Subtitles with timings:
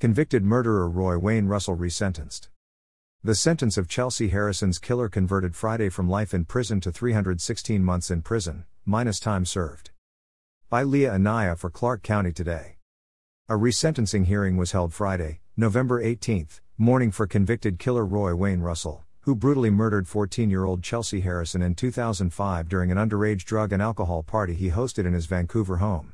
[0.00, 2.50] Convicted murderer Roy Wayne Russell resentenced.
[3.24, 8.08] The sentence of Chelsea Harrison's killer converted Friday from life in prison to 316 months
[8.08, 9.90] in prison, minus time served.
[10.70, 12.76] By Leah Anaya for Clark County Today.
[13.48, 16.46] A resentencing hearing was held Friday, November 18,
[16.76, 21.60] morning for convicted killer Roy Wayne Russell, who brutally murdered 14 year old Chelsea Harrison
[21.60, 26.12] in 2005 during an underage drug and alcohol party he hosted in his Vancouver home.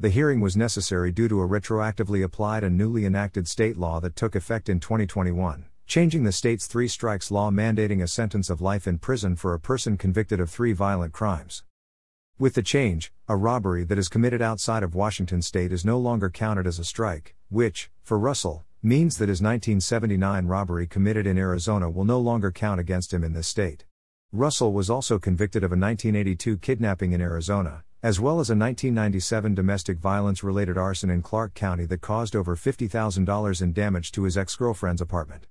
[0.00, 4.16] The hearing was necessary due to a retroactively applied and newly enacted state law that
[4.16, 8.86] took effect in 2021 changing the state's three strikes law mandating a sentence of life
[8.86, 11.64] in prison for a person convicted of three violent crimes.
[12.38, 16.30] With the change, a robbery that is committed outside of Washington state is no longer
[16.30, 21.90] counted as a strike, which, for Russell, means that his 1979 robbery committed in Arizona
[21.90, 23.84] will no longer count against him in this state.
[24.30, 29.54] Russell was also convicted of a 1982 kidnapping in Arizona, as well as a 1997
[29.54, 34.38] domestic violence related arson in Clark County that caused over $50,000 in damage to his
[34.38, 35.46] ex girlfriend's apartment.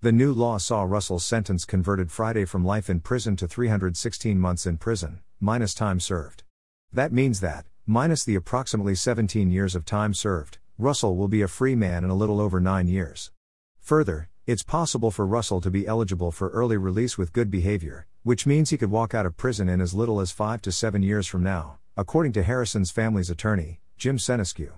[0.00, 4.64] The new law saw Russell's sentence converted Friday from life in prison to 316 months
[4.64, 6.44] in prison, minus time served.
[6.92, 11.48] That means that, minus the approximately 17 years of time served, Russell will be a
[11.48, 13.32] free man in a little over nine years.
[13.80, 18.46] Further, it's possible for Russell to be eligible for early release with good behavior, which
[18.46, 21.26] means he could walk out of prison in as little as five to seven years
[21.26, 24.70] from now, according to Harrison's family's attorney, Jim Senescu.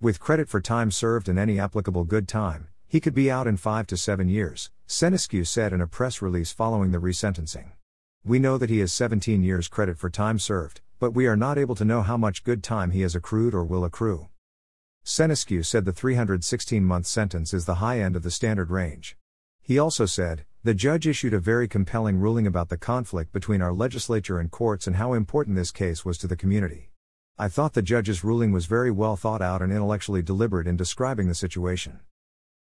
[0.00, 3.56] With credit for time served and any applicable good time, he could be out in
[3.56, 7.72] five to seven years, Senescu said in a press release following the resentencing.
[8.24, 11.56] We know that he has 17 years credit for time served, but we are not
[11.56, 14.28] able to know how much good time he has accrued or will accrue.
[15.04, 19.16] Senescu said the 316 month sentence is the high end of the standard range.
[19.62, 23.72] He also said, The judge issued a very compelling ruling about the conflict between our
[23.72, 26.90] legislature and courts and how important this case was to the community.
[27.38, 31.26] I thought the judge's ruling was very well thought out and intellectually deliberate in describing
[31.26, 32.00] the situation.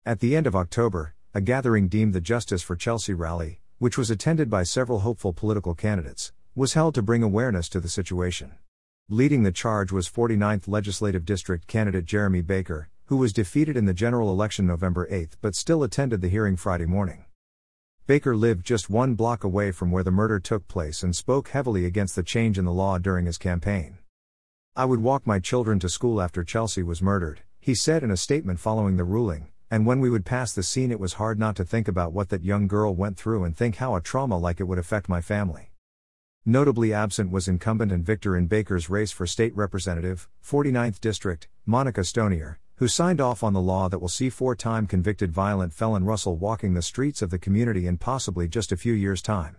[0.04, 4.10] At the end of October, a gathering deemed the Justice for Chelsea rally, which was
[4.10, 8.56] attended by several hopeful political candidates, was held to bring awareness to the situation.
[9.08, 13.94] Leading the charge was 49th Legislative District candidate Jeremy Baker, who was defeated in the
[13.94, 17.25] general election November 8 but still attended the hearing Friday morning.
[18.06, 21.84] Baker lived just one block away from where the murder took place and spoke heavily
[21.84, 23.98] against the change in the law during his campaign.
[24.76, 28.16] I would walk my children to school after Chelsea was murdered, he said in a
[28.16, 31.56] statement following the ruling, and when we would pass the scene, it was hard not
[31.56, 34.60] to think about what that young girl went through and think how a trauma like
[34.60, 35.72] it would affect my family.
[36.48, 42.02] Notably absent was incumbent and victor in Baker's race for state representative, 49th District, Monica
[42.02, 46.04] Stonier, who signed off on the law that will see four time convicted violent felon
[46.04, 49.56] Russell walking the streets of the community in possibly just a few years' time.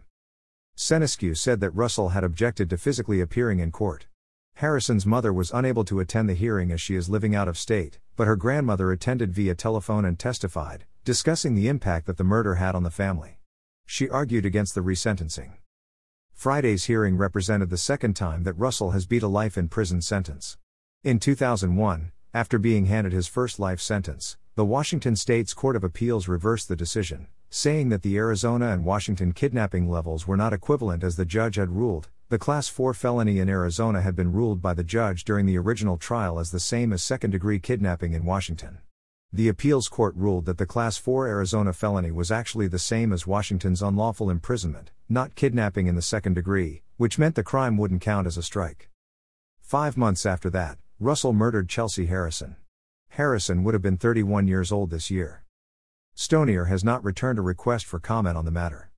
[0.77, 4.07] Senescu said that Russell had objected to physically appearing in court.
[4.53, 7.99] Harrison's mother was unable to attend the hearing as she is living out of state,
[8.15, 12.75] but her grandmother attended via telephone and testified, discussing the impact that the murder had
[12.75, 13.41] on the family.
[13.85, 15.51] She argued against the resentencing.
[16.37, 20.55] Friday's hearing represented the second time that Russell has beat a life in prison sentence.
[21.03, 26.27] In 2001, after being handed his first life sentence, the Washington State's Court of Appeals
[26.27, 31.15] reversed the decision, saying that the Arizona and Washington kidnapping levels were not equivalent as
[31.15, 34.83] the judge had ruled, the Class 4 felony in Arizona had been ruled by the
[34.83, 38.77] judge during the original trial as the same as second degree kidnapping in Washington.
[39.33, 43.27] The appeals court ruled that the Class 4 Arizona felony was actually the same as
[43.27, 48.25] Washington's unlawful imprisonment, not kidnapping in the second degree, which meant the crime wouldn't count
[48.25, 48.89] as a strike.
[49.59, 52.55] Five months after that, Russell murdered Chelsea Harrison.
[53.09, 55.43] Harrison would have been 31 years old this year.
[56.15, 58.91] Stonier has not returned a request for comment on the matter.